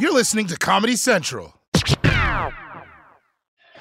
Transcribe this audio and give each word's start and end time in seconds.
You're 0.00 0.14
listening 0.14 0.46
to 0.46 0.56
Comedy 0.56 0.96
Central. 0.96 1.60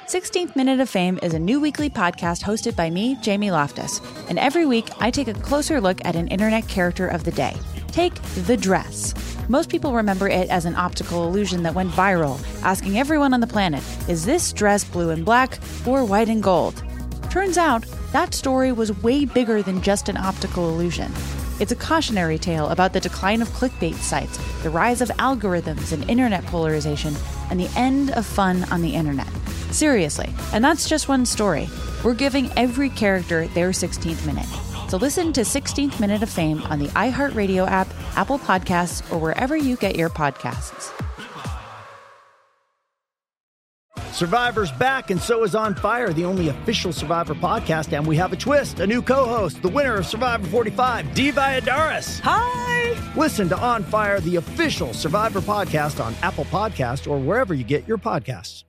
16th 0.06 0.54
Minute 0.54 0.82
of 0.82 0.90
Fame 0.90 1.18
is 1.24 1.34
a 1.34 1.40
new 1.40 1.62
weekly 1.62 1.90
podcast 1.90 2.44
hosted 2.44 2.76
by 2.76 2.90
me, 2.90 3.16
Jamie 3.22 3.52
Loftus. 3.52 4.02
And 4.28 4.38
every 4.38 4.66
week, 4.66 4.90
I 5.00 5.12
take 5.12 5.30
a 5.30 5.34
closer 5.34 5.80
look 5.80 6.04
at 6.04 6.18
an 6.18 6.28
internet 6.28 6.68
character 6.68 7.08
of 7.08 7.24
the 7.24 7.32
day. 7.32 7.56
Take 7.94 8.16
the 8.46 8.58
dress. 8.58 9.16
Most 9.48 9.70
people 9.70 9.94
remember 9.94 10.28
it 10.28 10.50
as 10.50 10.66
an 10.66 10.76
optical 10.76 11.26
illusion 11.26 11.64
that 11.64 11.74
went 11.74 11.92
viral, 11.92 12.38
asking 12.64 13.00
everyone 13.00 13.34
on 13.34 13.40
the 13.40 13.48
planet, 13.48 13.82
is 14.10 14.26
this 14.26 14.52
dress 14.52 14.84
blue 14.84 15.12
and 15.12 15.24
black 15.24 15.58
or 15.88 16.04
white 16.04 16.28
and 16.28 16.44
gold? 16.44 16.84
Turns 17.30 17.58
out, 17.58 17.86
that 18.12 18.34
story 18.34 18.74
was 18.74 18.92
way 19.04 19.24
bigger 19.24 19.62
than 19.62 19.82
just 19.82 20.10
an 20.10 20.18
optical 20.18 20.68
illusion. 20.68 21.14
It's 21.60 21.74
a 21.74 21.76
cautionary 21.76 22.38
tale 22.38 22.70
about 22.70 22.94
the 22.94 23.02
decline 23.02 23.42
of 23.42 23.50
clickbait 23.50 23.96
sites, 23.96 24.38
the 24.64 24.70
rise 24.70 25.02
of 25.02 25.10
algorithms 25.18 25.92
and 25.92 26.10
internet 26.10 26.46
polarization, 26.46 27.14
and 27.50 27.60
the 27.60 27.70
end 27.76 28.12
of 28.12 28.26
fun 28.26 28.64
on 28.72 28.82
the 28.82 28.96
internet. 28.96 29.28
Seriously, 29.72 30.34
and 30.54 30.64
that's 30.64 30.88
just 30.88 31.10
one 31.10 31.26
story. 31.26 31.68
We're 32.04 32.14
giving 32.14 32.50
every 32.56 32.90
character 32.90 33.48
their 33.48 33.70
16th 33.70 34.26
minute. 34.26 34.48
So 34.90 34.98
listen 34.98 35.34
to 35.34 35.42
16th 35.42 36.00
Minute 36.00 36.24
of 36.24 36.30
Fame 36.30 36.62
on 36.64 36.80
the 36.80 36.88
iHeartRadio 36.88 37.68
app, 37.68 37.88
Apple 38.16 38.40
Podcasts, 38.40 39.12
or 39.12 39.20
wherever 39.20 39.56
you 39.56 39.76
get 39.76 39.96
your 39.96 40.10
podcasts. 40.10 40.99
Survivor's 44.20 44.74
back, 44.74 45.12
and 45.12 45.22
so 45.22 45.46
is 45.46 45.56
On 45.56 45.74
Fire, 45.74 46.12
the 46.12 46.26
only 46.26 46.50
official 46.50 46.92
Survivor 46.92 47.34
podcast. 47.34 47.98
And 47.98 48.06
we 48.06 48.18
have 48.18 48.34
a 48.34 48.36
twist 48.36 48.82
a 48.82 48.86
new 48.86 49.02
co 49.02 49.26
host, 49.26 49.62
the 49.62 49.70
winner 49.70 49.96
of 49.96 50.06
Survivor 50.06 50.46
45, 50.48 51.14
Dee 51.14 51.32
Valladares. 51.32 52.20
Hi! 52.20 53.14
Listen 53.16 53.48
to 53.48 53.58
On 53.58 53.82
Fire, 53.82 54.20
the 54.20 54.36
official 54.36 54.94
Survivor 54.94 55.40
podcast 55.40 56.04
on 56.04 56.14
Apple 56.22 56.44
Podcasts 56.44 57.10
or 57.10 57.18
wherever 57.18 57.54
you 57.54 57.64
get 57.64 57.88
your 57.88 57.98
podcasts. 57.98 58.66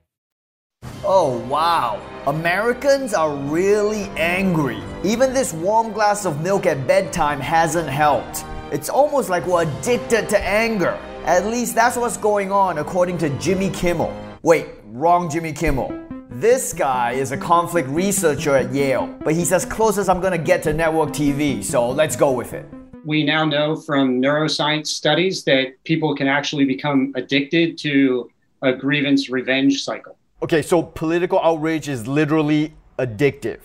Oh 1.03 1.39
wow, 1.49 2.01
Americans 2.27 3.13
are 3.13 3.35
really 3.35 4.03
angry. 4.15 4.81
Even 5.03 5.33
this 5.33 5.51
warm 5.51 5.91
glass 5.91 6.23
of 6.23 6.39
milk 6.41 6.65
at 6.65 6.87
bedtime 6.87 7.41
hasn't 7.41 7.89
helped. 7.89 8.45
It's 8.71 8.87
almost 8.87 9.27
like 9.27 9.45
we're 9.45 9.63
addicted 9.63 10.29
to 10.29 10.39
anger. 10.41 10.97
At 11.25 11.45
least 11.47 11.75
that's 11.75 11.97
what's 11.97 12.15
going 12.15 12.53
on 12.53 12.77
according 12.77 13.17
to 13.17 13.29
Jimmy 13.37 13.69
Kimmel. 13.71 14.30
Wait, 14.43 14.65
wrong 14.85 15.29
Jimmy 15.29 15.53
Kimmel. 15.53 15.95
This 16.31 16.73
guy 16.73 17.11
is 17.11 17.31
a 17.31 17.37
conflict 17.37 17.87
researcher 17.89 18.55
at 18.55 18.73
Yale, 18.73 19.05
but 19.23 19.35
he's 19.35 19.51
as 19.51 19.65
close 19.65 19.99
as 19.99 20.09
I'm 20.09 20.19
gonna 20.19 20.39
get 20.39 20.63
to 20.63 20.73
network 20.73 21.09
TV, 21.09 21.63
so 21.63 21.91
let's 21.91 22.15
go 22.15 22.31
with 22.31 22.53
it. 22.53 22.65
We 23.05 23.23
now 23.23 23.45
know 23.45 23.75
from 23.75 24.19
neuroscience 24.19 24.87
studies 24.87 25.43
that 25.43 25.75
people 25.83 26.15
can 26.15 26.27
actually 26.27 26.65
become 26.65 27.13
addicted 27.15 27.77
to 27.79 28.31
a 28.63 28.73
grievance 28.73 29.29
revenge 29.29 29.83
cycle. 29.83 30.17
Okay, 30.41 30.63
so 30.63 30.81
political 30.81 31.39
outrage 31.39 31.87
is 31.87 32.07
literally 32.07 32.73
addictive, 32.97 33.59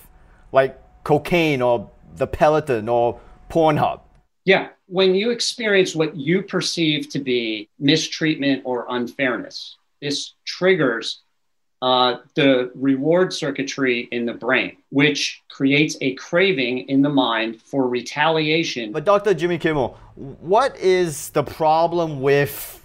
like 0.53 0.79
cocaine 1.05 1.63
or 1.63 1.91
the 2.17 2.27
Peloton 2.27 2.91
or 2.91 3.19
Pornhub. 3.49 4.01
Yeah, 4.45 4.69
when 4.89 5.15
you 5.15 5.31
experience 5.31 5.97
what 5.97 6.15
you 6.17 6.43
perceive 6.43 7.09
to 7.13 7.19
be 7.19 7.71
mistreatment 7.79 8.61
or 8.67 8.85
unfairness, 8.91 9.79
this 10.01 10.35
triggers 10.45 11.23
uh, 11.83 12.17
the 12.35 12.71
reward 12.75 13.33
circuitry 13.33 14.09
in 14.11 14.25
the 14.27 14.33
brain, 14.33 14.77
which 14.91 15.43
creates 15.51 15.97
a 16.01 16.15
craving 16.15 16.89
in 16.89 17.03
the 17.03 17.09
mind 17.09 17.61
for 17.61 17.89
retaliation. 17.89 18.93
But 18.93 19.05
Dr. 19.05 19.35
Jimmy 19.35 19.59
Kimmel, 19.59 19.99
what 20.15 20.77
is 20.79 21.31
the 21.31 21.43
problem 21.43 22.21
with 22.23 22.85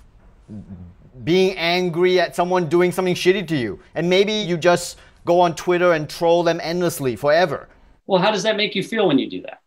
being 1.23 1.55
angry 1.57 2.19
at 2.19 2.35
someone 2.35 2.67
doing 2.67 2.91
something 2.91 3.15
shitty 3.15 3.47
to 3.47 3.55
you? 3.55 3.79
And 3.95 4.09
maybe 4.09 4.33
you 4.33 4.57
just 4.57 4.97
go 5.25 5.39
on 5.39 5.55
Twitter 5.55 5.93
and 5.93 6.09
troll 6.09 6.43
them 6.43 6.59
endlessly 6.61 7.15
forever. 7.15 7.69
Well, 8.07 8.21
how 8.21 8.31
does 8.31 8.43
that 8.43 8.57
make 8.57 8.75
you 8.75 8.83
feel 8.83 9.07
when 9.07 9.19
you 9.19 9.29
do 9.29 9.41
that? 9.43 9.61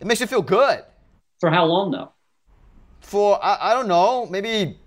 It 0.00 0.06
makes 0.06 0.20
you 0.20 0.26
feel 0.26 0.42
good. 0.42 0.84
For 1.40 1.50
how 1.50 1.66
long, 1.66 1.90
though? 1.90 2.12
For, 3.00 3.42
I, 3.44 3.70
I 3.70 3.74
don't 3.74 3.88
know, 3.88 4.26
maybe 4.26 4.78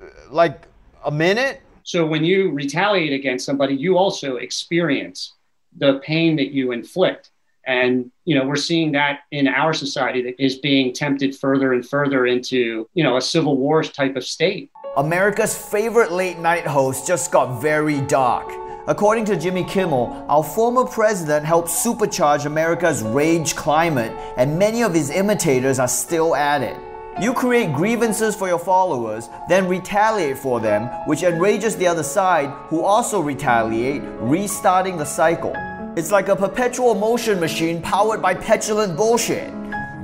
uh, 0.00 0.06
like 0.30 0.66
a 1.06 1.10
minute. 1.10 1.62
So 1.84 2.04
when 2.04 2.24
you 2.24 2.50
retaliate 2.50 3.12
against 3.12 3.46
somebody, 3.46 3.74
you 3.74 3.96
also 3.96 4.36
experience 4.36 5.32
the 5.78 6.00
pain 6.00 6.36
that 6.36 6.50
you 6.50 6.72
inflict. 6.72 7.30
And 7.66 8.10
you 8.24 8.34
know, 8.34 8.44
we're 8.44 8.56
seeing 8.56 8.92
that 8.92 9.20
in 9.30 9.48
our 9.48 9.72
society 9.72 10.20
that 10.22 10.40
is 10.42 10.56
being 10.56 10.92
tempted 10.92 11.34
further 11.34 11.72
and 11.72 11.88
further 11.88 12.26
into, 12.26 12.88
you 12.94 13.02
know, 13.02 13.16
a 13.16 13.20
civil 13.20 13.56
war 13.56 13.82
type 13.82 14.16
of 14.16 14.24
state. 14.24 14.70
America's 14.96 15.56
favorite 15.56 16.12
late 16.12 16.38
night 16.38 16.66
host 16.66 17.06
just 17.06 17.30
got 17.32 17.60
very 17.60 18.00
dark. 18.02 18.52
According 18.88 19.24
to 19.26 19.36
Jimmy 19.36 19.64
Kimmel, 19.64 20.24
our 20.28 20.44
former 20.44 20.84
president 20.84 21.44
helped 21.44 21.68
supercharge 21.68 22.46
America's 22.46 23.02
rage 23.02 23.56
climate, 23.56 24.12
and 24.36 24.58
many 24.58 24.82
of 24.82 24.94
his 24.94 25.10
imitators 25.10 25.80
are 25.80 25.88
still 25.88 26.36
at 26.36 26.62
it. 26.62 26.76
You 27.18 27.32
create 27.32 27.72
grievances 27.72 28.36
for 28.36 28.46
your 28.46 28.58
followers, 28.58 29.30
then 29.48 29.66
retaliate 29.68 30.36
for 30.36 30.60
them, 30.60 30.88
which 31.06 31.22
enrages 31.22 31.74
the 31.74 31.86
other 31.86 32.02
side, 32.02 32.50
who 32.68 32.82
also 32.84 33.20
retaliate, 33.20 34.02
restarting 34.20 34.98
the 34.98 35.06
cycle. 35.06 35.54
It's 35.96 36.12
like 36.12 36.28
a 36.28 36.36
perpetual 36.36 36.94
motion 36.94 37.40
machine 37.40 37.80
powered 37.80 38.20
by 38.20 38.34
petulant 38.34 38.98
bullshit. 38.98 39.50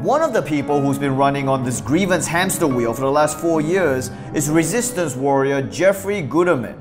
One 0.00 0.22
of 0.22 0.32
the 0.32 0.40
people 0.40 0.80
who's 0.80 0.98
been 0.98 1.14
running 1.14 1.50
on 1.50 1.64
this 1.64 1.82
grievance 1.82 2.26
hamster 2.26 2.66
wheel 2.66 2.94
for 2.94 3.02
the 3.02 3.12
last 3.12 3.38
four 3.38 3.60
years 3.60 4.10
is 4.32 4.48
resistance 4.48 5.14
warrior 5.14 5.60
Jeffrey 5.60 6.22
Guterman. 6.22 6.80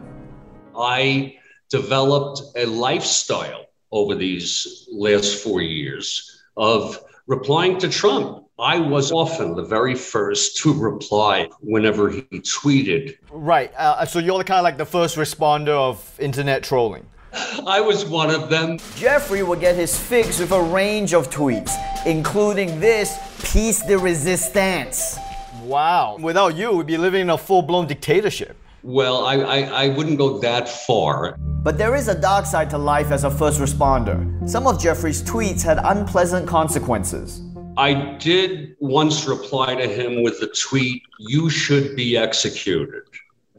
I 0.78 1.36
developed 1.70 2.42
a 2.56 2.66
lifestyle 2.66 3.66
over 3.92 4.16
these 4.16 4.88
last 4.94 5.44
four 5.44 5.62
years 5.62 6.42
of 6.56 7.04
replying 7.28 7.78
to 7.80 7.90
Trump. 7.90 8.46
I 8.62 8.78
was 8.78 9.12
often 9.12 9.56
the 9.56 9.64
very 9.64 9.96
first 9.96 10.58
to 10.58 10.72
reply 10.72 11.50
whenever 11.62 12.12
he 12.12 12.22
tweeted. 12.22 13.18
Right. 13.32 13.74
Uh, 13.76 14.06
so 14.06 14.20
you're 14.20 14.44
kind 14.44 14.60
of 14.60 14.64
like 14.64 14.78
the 14.78 14.86
first 14.86 15.18
responder 15.18 15.70
of 15.70 16.16
internet 16.20 16.64
trolling. 16.64 17.08
I 17.66 17.82
was 17.82 18.06
one 18.06 18.30
of 18.30 18.52
them. 18.52 18.78
Jeffrey 18.96 19.42
will 19.42 19.56
get 19.56 19.76
his 19.76 19.98
fix 19.98 20.38
with 20.38 20.52
a 20.52 20.62
range 20.62 21.16
of 21.16 21.32
tweets, 21.32 21.72
including 22.06 22.80
this 22.80 23.18
piece 23.52 23.82
de 23.82 23.98
resistance. 23.98 25.18
Wow. 25.64 26.18
Without 26.22 26.56
you, 26.56 26.72
we'd 26.72 26.86
be 26.86 26.98
living 26.98 27.22
in 27.22 27.30
a 27.32 27.40
full 27.40 27.64
blown 27.64 27.88
dictatorship. 27.88 28.56
Well, 28.84 29.26
I, 29.26 29.38
I, 29.38 29.58
I, 29.86 29.88
wouldn't 29.90 30.18
go 30.18 30.40
that 30.40 30.68
far. 30.68 31.36
But 31.64 31.78
there 31.78 31.96
is 31.96 32.08
a 32.08 32.20
dark 32.20 32.48
side 32.48 32.70
to 32.72 32.78
life 32.78 33.12
as 33.12 33.24
a 33.24 33.30
first 33.30 33.60
responder. 33.60 34.50
Some 34.50 34.66
of 34.66 34.82
Jeffrey's 34.82 35.22
tweets 35.22 35.64
had 35.64 35.80
unpleasant 35.84 36.48
consequences. 36.48 37.42
I 37.78 38.18
did 38.18 38.76
once 38.80 39.28
reply 39.28 39.76
to 39.76 39.88
him 39.88 40.24
with 40.24 40.40
the 40.40 40.48
tweet, 40.48 41.04
You 41.20 41.50
should 41.50 41.96
be 41.96 42.18
executed. 42.18 43.04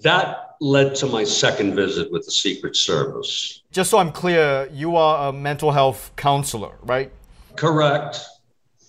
That 0.02 0.56
led 0.60 0.94
to 0.96 1.06
my 1.06 1.24
second 1.24 1.74
visit 1.74 2.12
with 2.12 2.26
the 2.26 2.30
Secret 2.30 2.76
Service. 2.76 3.62
Just 3.70 3.90
so 3.90 3.98
I'm 3.98 4.12
clear, 4.12 4.68
you 4.72 4.96
are 4.96 5.28
a 5.28 5.32
mental 5.32 5.72
health 5.72 6.12
counselor, 6.16 6.76
right? 6.82 7.10
Correct. 7.56 8.20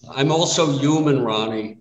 I'm 0.10 0.32
also 0.32 0.78
human, 0.78 1.24
Ronny. 1.24 1.78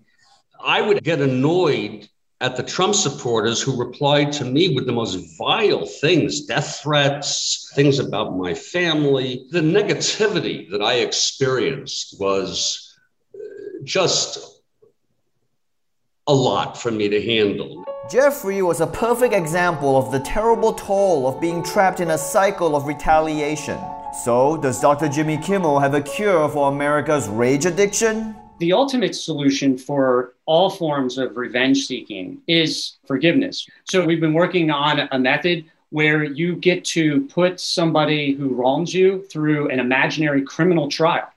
I 0.65 0.81
would 0.81 1.03
get 1.03 1.21
annoyed 1.21 2.09
at 2.41 2.57
the 2.57 2.63
Trump 2.63 2.95
supporters 2.95 3.61
who 3.61 3.77
replied 3.77 4.33
to 4.33 4.45
me 4.45 4.75
with 4.75 4.87
the 4.87 4.93
most 4.93 5.37
vile 5.37 5.87
things 5.87 6.43
death 6.43 6.81
threats, 6.83 7.71
things 7.75 7.99
about 7.99 8.37
my 8.37 8.55
family. 8.55 9.47
The 9.51 9.61
negativity 9.61 10.71
that 10.71 10.83
I 10.83 10.95
experienced 10.95 12.21
was 12.21 12.92
just 13.85 14.63
a 16.27 16.35
lot 16.35 16.81
for 16.81 16.91
me 16.91 17.09
to 17.09 17.21
handle. 17.21 17.85
Jeffrey 18.11 18.63
was 18.63 18.81
a 18.81 18.87
perfect 18.87 19.35
example 19.35 19.97
of 19.97 20.13
the 20.13 20.21
terrible 20.21 20.73
toll 20.73 21.27
of 21.27 21.41
being 21.41 21.63
trapped 21.63 22.01
in 22.01 22.11
a 22.11 22.19
cycle 22.19 22.77
of 22.77 22.87
retaliation. 22.87 23.79
So, 24.25 24.57
does 24.57 24.81
Dr. 24.81 25.09
Jimmy 25.09 25.39
Kimmel 25.39 25.81
have 25.81 25.95
a 25.95 26.01
cure 26.01 26.49
for 26.49 26.71
America's 26.71 27.29
rage 27.29 27.65
addiction? 27.65 28.37
the 28.63 28.73
ultimate 28.73 29.13
solution 29.13 29.77
for 29.77 30.35
all 30.47 30.71
forms 30.71 31.19
of 31.19 31.37
revenge 31.37 31.85
seeking 31.85 32.41
is 32.47 32.97
forgiveness. 33.09 33.67
So 33.87 34.05
we've 34.05 34.21
been 34.21 34.35
working 34.35 34.71
on 34.71 35.09
a 35.11 35.19
method 35.19 35.65
where 35.91 36.23
you 36.23 36.55
get 36.55 36.85
to 36.85 37.23
put 37.27 37.59
somebody 37.59 38.35
who 38.35 38.55
wrongs 38.55 38.95
you 38.95 39.25
through 39.25 39.69
an 39.71 39.81
imaginary 39.81 40.43
criminal 40.43 40.89
trial. 40.89 41.29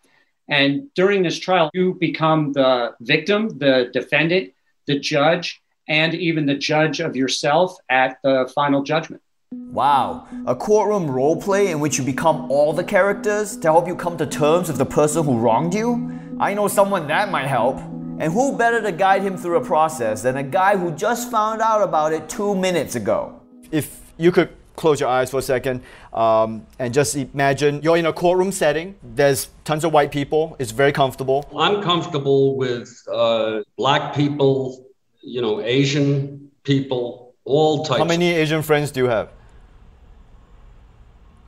And 0.47 0.93
during 0.93 1.23
this 1.23 1.39
trial, 1.39 1.69
you 1.73 1.95
become 1.99 2.53
the 2.53 2.93
victim, 3.01 3.57
the 3.57 3.89
defendant, 3.93 4.53
the 4.85 4.99
judge, 4.99 5.61
and 5.87 6.13
even 6.13 6.45
the 6.45 6.55
judge 6.55 6.99
of 6.99 7.15
yourself 7.15 7.77
at 7.89 8.17
the 8.23 8.51
final 8.53 8.83
judgment. 8.83 9.21
Wow, 9.51 10.27
a 10.45 10.55
courtroom 10.55 11.09
role 11.09 11.39
play 11.39 11.71
in 11.71 11.79
which 11.79 11.97
you 11.97 12.03
become 12.03 12.49
all 12.51 12.73
the 12.73 12.83
characters 12.83 13.55
to 13.57 13.67
help 13.67 13.87
you 13.87 13.95
come 13.95 14.17
to 14.17 14.25
terms 14.25 14.67
with 14.67 14.77
the 14.77 14.85
person 14.85 15.23
who 15.23 15.37
wronged 15.37 15.73
you? 15.73 16.11
I 16.39 16.53
know 16.53 16.67
someone 16.67 17.07
that 17.07 17.31
might 17.31 17.47
help. 17.47 17.77
And 18.17 18.31
who 18.31 18.57
better 18.57 18.81
to 18.81 18.91
guide 18.91 19.23
him 19.23 19.35
through 19.35 19.57
a 19.57 19.65
process 19.65 20.21
than 20.21 20.37
a 20.37 20.43
guy 20.43 20.77
who 20.77 20.91
just 20.91 21.29
found 21.29 21.61
out 21.61 21.81
about 21.81 22.13
it 22.13 22.29
two 22.29 22.55
minutes 22.55 22.95
ago? 22.95 23.41
If 23.71 23.99
you 24.17 24.31
could 24.31 24.49
close 24.75 24.99
your 24.99 25.09
eyes 25.09 25.31
for 25.31 25.39
a 25.39 25.41
second 25.41 25.81
um, 26.13 26.65
and 26.79 26.93
just 26.93 27.15
imagine 27.15 27.81
you're 27.81 27.97
in 27.97 28.05
a 28.05 28.13
courtroom 28.13 28.51
setting. 28.51 28.95
There's 29.03 29.49
tons 29.63 29.83
of 29.83 29.93
white 29.93 30.11
people. 30.11 30.55
It's 30.59 30.71
very 30.71 30.91
comfortable. 30.91 31.49
I'm 31.57 31.81
comfortable 31.81 32.55
with 32.55 32.89
uh, 33.11 33.61
black 33.77 34.15
people, 34.15 34.85
you 35.21 35.41
know, 35.41 35.61
Asian 35.61 36.51
people, 36.63 37.35
all 37.43 37.85
types. 37.85 37.99
How 37.99 38.05
many 38.05 38.33
Asian 38.33 38.61
friends 38.61 38.91
do 38.91 39.01
you 39.01 39.07
have? 39.07 39.29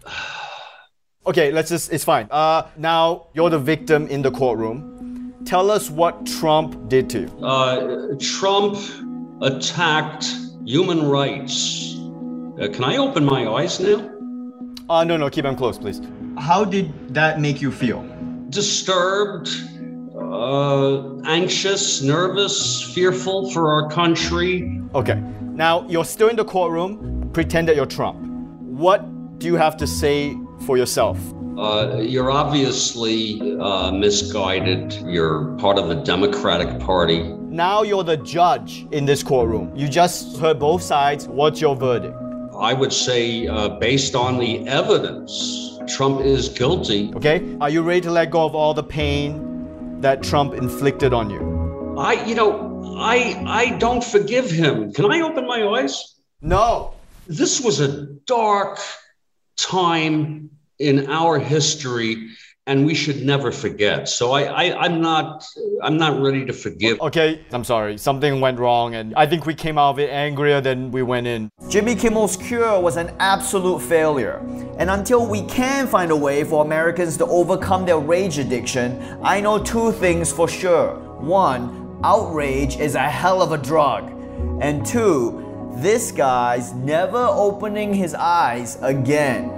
okay, 1.27 1.51
let's 1.51 1.69
just, 1.69 1.91
it's 1.91 2.03
fine. 2.03 2.27
Uh, 2.31 2.67
now 2.77 3.27
you're 3.33 3.49
the 3.49 3.59
victim 3.59 4.07
in 4.07 4.21
the 4.21 4.31
courtroom. 4.31 5.33
Tell 5.45 5.71
us 5.71 5.89
what 5.89 6.25
Trump 6.25 6.89
did 6.89 7.09
to 7.11 7.21
you. 7.21 7.45
Uh, 7.45 8.15
Trump 8.19 8.77
attacked 9.41 10.25
human 10.65 11.07
rights. 11.07 11.96
Uh, 12.59 12.67
can 12.69 12.83
I 12.83 12.97
open 12.97 13.23
my 13.23 13.47
eyes 13.47 13.79
now? 13.79 14.09
Uh, 14.89 15.03
no, 15.03 15.15
no, 15.15 15.29
keep 15.29 15.43
them 15.43 15.55
closed, 15.55 15.79
please. 15.79 16.01
How 16.39 16.65
did 16.65 17.13
that 17.13 17.39
make 17.39 17.61
you 17.61 17.71
feel? 17.71 18.03
Disturbed, 18.49 19.49
uh, 20.19 21.19
anxious, 21.25 22.01
nervous, 22.01 22.81
fearful 22.95 23.51
for 23.51 23.71
our 23.71 23.91
country. 23.91 24.81
Okay, 24.95 25.21
now 25.41 25.87
you're 25.87 26.05
still 26.05 26.29
in 26.29 26.35
the 26.35 26.45
courtroom. 26.45 27.29
Pretend 27.31 27.67
that 27.67 27.75
you're 27.75 27.85
Trump. 27.85 28.17
What 28.61 29.37
do 29.37 29.45
you 29.45 29.55
have 29.55 29.77
to 29.77 29.85
say 29.85 30.35
for 30.65 30.77
yourself? 30.77 31.19
Uh, 31.59 31.97
you're 31.99 32.31
obviously 32.31 33.39
uh, 33.59 33.91
misguided. 33.91 34.93
You're 35.05 35.55
part 35.57 35.77
of 35.77 35.89
the 35.89 35.95
Democratic 35.95 36.79
Party. 36.79 37.21
Now 37.21 37.83
you're 37.83 38.03
the 38.03 38.17
judge 38.17 38.87
in 38.91 39.05
this 39.05 39.21
courtroom. 39.21 39.71
You 39.75 39.87
just 39.87 40.37
heard 40.37 40.57
both 40.57 40.81
sides. 40.81 41.27
What's 41.27 41.61
your 41.61 41.75
verdict? 41.75 42.15
I 42.59 42.73
would 42.73 42.91
say, 42.91 43.47
uh, 43.47 43.69
based 43.69 44.15
on 44.15 44.39
the 44.39 44.67
evidence, 44.67 45.79
Trump 45.87 46.21
is 46.21 46.49
guilty. 46.49 47.13
Okay, 47.15 47.55
are 47.61 47.69
you 47.69 47.83
ready 47.83 48.01
to 48.01 48.11
let 48.11 48.31
go 48.31 48.45
of 48.45 48.55
all 48.55 48.73
the 48.73 48.83
pain 48.83 50.01
that 50.01 50.23
Trump 50.23 50.53
inflicted 50.53 51.13
on 51.13 51.29
you? 51.29 51.95
I, 51.99 52.25
you 52.25 52.33
know, 52.33 52.95
I, 52.97 53.43
I 53.45 53.77
don't 53.77 54.03
forgive 54.03 54.49
him. 54.49 54.91
Can 54.91 55.11
I 55.11 55.21
open 55.21 55.45
my 55.45 55.63
eyes? 55.63 56.15
No. 56.41 56.93
This 57.27 57.61
was 57.61 57.79
a 57.79 58.05
dark 58.25 58.79
time 59.57 60.49
in 60.79 61.11
our 61.11 61.37
history 61.37 62.29
and 62.67 62.85
we 62.85 62.93
should 62.93 63.23
never 63.23 63.51
forget. 63.51 64.07
So 64.09 64.33
I, 64.33 64.43
I 64.43 64.85
I'm 64.85 65.01
not 65.01 65.47
I'm 65.81 65.97
not 65.97 66.21
ready 66.21 66.45
to 66.45 66.53
forgive. 66.53 66.99
Okay, 67.01 67.41
I'm 67.51 67.63
sorry. 67.63 67.97
Something 67.97 68.39
went 68.41 68.59
wrong 68.59 68.93
and 68.93 69.15
I 69.15 69.25
think 69.25 69.45
we 69.45 69.55
came 69.55 69.77
out 69.77 69.91
of 69.91 69.99
it 69.99 70.09
angrier 70.09 70.61
than 70.61 70.91
we 70.91 71.01
went 71.01 71.25
in. 71.25 71.49
Jimmy 71.69 71.95
Kimmel's 71.95 72.35
cure 72.37 72.79
was 72.79 72.97
an 72.97 73.15
absolute 73.19 73.79
failure. 73.79 74.37
And 74.77 74.89
until 74.89 75.25
we 75.25 75.41
can 75.43 75.87
find 75.87 76.11
a 76.11 76.15
way 76.15 76.43
for 76.43 76.63
Americans 76.63 77.17
to 77.17 77.25
overcome 77.25 77.85
their 77.85 77.99
rage 77.99 78.37
addiction, 78.37 79.17
I 79.23 79.39
know 79.39 79.63
two 79.63 79.91
things 79.93 80.31
for 80.31 80.47
sure. 80.47 80.95
One, 81.19 81.99
outrage 82.03 82.77
is 82.77 82.95
a 82.95 83.09
hell 83.09 83.41
of 83.41 83.53
a 83.53 83.57
drug. 83.57 84.11
And 84.61 84.85
two, 84.85 85.71
this 85.77 86.11
guy's 86.11 86.73
never 86.73 87.17
opening 87.17 87.93
his 87.93 88.13
eyes 88.13 88.77
again. 88.81 89.56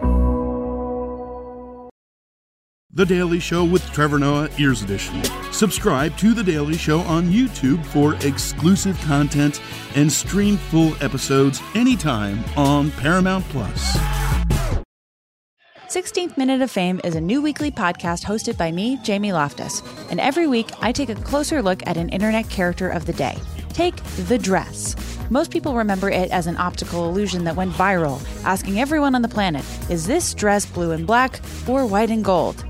The 2.91 3.05
Daily 3.05 3.39
Show 3.39 3.65
with 3.65 3.85
Trevor 3.91 4.17
Noah, 4.17 4.49
Ears 4.57 4.81
Edition. 4.81 5.23
Subscribe 5.51 6.17
to 6.17 6.33
The 6.33 6.43
Daily 6.43 6.75
Show 6.75 7.01
on 7.01 7.29
YouTube 7.29 7.85
for 7.85 8.15
exclusive 8.27 8.99
content 9.01 9.61
and 9.95 10.11
stream 10.11 10.57
full 10.57 10.95
episodes 10.99 11.61
anytime 11.75 12.43
on 12.57 12.89
Paramount 12.93 13.45
Plus. 13.49 13.95
16th 15.87 16.35
Minute 16.35 16.63
of 16.63 16.71
Fame 16.71 16.99
is 17.03 17.13
a 17.13 17.21
new 17.21 17.43
weekly 17.43 17.69
podcast 17.69 18.25
hosted 18.25 18.57
by 18.57 18.71
me, 18.71 18.97
Jamie 19.03 19.33
Loftus. 19.33 19.83
And 20.09 20.19
every 20.19 20.47
week, 20.47 20.71
I 20.81 20.91
take 20.91 21.09
a 21.09 21.15
closer 21.15 21.61
look 21.61 21.85
at 21.85 21.95
an 21.95 22.09
internet 22.09 22.49
character 22.49 22.89
of 22.89 23.05
the 23.05 23.13
day. 23.13 23.37
Take 23.71 23.97
the 24.27 24.39
dress. 24.39 24.95
Most 25.29 25.51
people 25.51 25.75
remember 25.75 26.09
it 26.09 26.31
as 26.31 26.47
an 26.47 26.57
optical 26.57 27.07
illusion 27.07 27.43
that 27.43 27.55
went 27.55 27.71
viral, 27.73 28.19
asking 28.43 28.79
everyone 28.79 29.13
on 29.13 29.21
the 29.21 29.27
planet, 29.27 29.63
is 29.91 30.07
this 30.07 30.33
dress 30.33 30.65
blue 30.65 30.91
and 30.91 31.05
black 31.05 31.39
or 31.67 31.85
white 31.85 32.09
and 32.09 32.25
gold? 32.25 32.65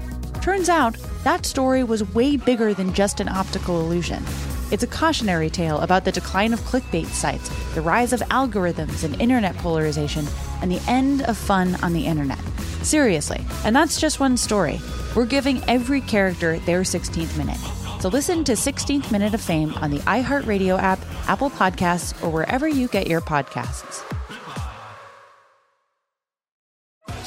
Turns 0.49 0.67
out, 0.67 0.97
that 1.23 1.45
story 1.45 1.83
was 1.83 2.11
way 2.15 2.35
bigger 2.35 2.73
than 2.73 2.91
just 2.91 3.19
an 3.19 3.29
optical 3.29 3.81
illusion. 3.81 4.23
It's 4.71 4.81
a 4.81 4.87
cautionary 4.87 5.47
tale 5.47 5.77
about 5.81 6.05
the 6.05 6.11
decline 6.11 6.53
of 6.53 6.59
clickbait 6.61 7.05
sites, 7.05 7.49
the 7.75 7.81
rise 7.81 8.13
of 8.13 8.21
algorithms 8.31 9.03
and 9.03 9.21
internet 9.21 9.55
polarization, 9.57 10.25
and 10.63 10.71
the 10.71 10.81
end 10.87 11.21
of 11.21 11.37
fun 11.37 11.75
on 11.83 11.93
the 11.93 12.03
internet. 12.03 12.39
Seriously, 12.81 13.45
and 13.63 13.75
that's 13.75 14.01
just 14.01 14.19
one 14.19 14.35
story. 14.35 14.81
We're 15.15 15.27
giving 15.27 15.63
every 15.69 16.01
character 16.01 16.57
their 16.61 16.81
16th 16.81 17.37
minute. 17.37 17.59
So 18.01 18.09
listen 18.09 18.43
to 18.45 18.53
16th 18.53 19.11
Minute 19.11 19.35
of 19.35 19.41
Fame 19.41 19.75
on 19.75 19.91
the 19.91 19.99
iHeartRadio 19.99 20.79
app, 20.79 20.99
Apple 21.27 21.51
Podcasts, 21.51 22.19
or 22.23 22.31
wherever 22.31 22.67
you 22.67 22.87
get 22.87 23.05
your 23.05 23.21
podcasts. 23.21 24.03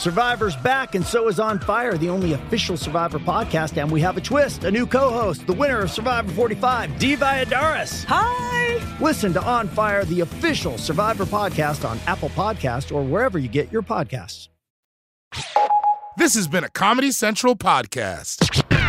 Survivor's 0.02 0.56
back, 0.56 0.96
and 0.96 1.06
so 1.06 1.28
is 1.28 1.38
On 1.38 1.60
Fire, 1.60 1.96
the 1.96 2.08
only 2.08 2.32
official 2.32 2.76
Survivor 2.76 3.20
podcast. 3.20 3.80
And 3.80 3.88
we 3.88 4.00
have 4.00 4.16
a 4.16 4.20
twist 4.20 4.64
a 4.64 4.70
new 4.70 4.84
co 4.84 5.10
host, 5.10 5.46
the 5.46 5.52
winner 5.52 5.78
of 5.78 5.92
Survivor 5.92 6.32
45, 6.32 6.98
Dee 6.98 7.14
Valladares. 7.14 8.04
Hi! 8.08 8.80
Listen 9.00 9.32
to 9.34 9.42
On 9.44 9.68
Fire, 9.68 10.04
the 10.04 10.18
official 10.18 10.76
Survivor 10.76 11.24
podcast 11.24 11.88
on 11.88 12.00
Apple 12.08 12.30
Podcast 12.30 12.92
or 12.92 13.04
wherever 13.04 13.38
you 13.38 13.46
get 13.46 13.70
your 13.70 13.82
podcasts. 13.82 14.48
This 16.16 16.34
has 16.34 16.48
been 16.48 16.64
a 16.64 16.68
Comedy 16.68 17.12
Central 17.12 17.54
podcast. 17.54 18.81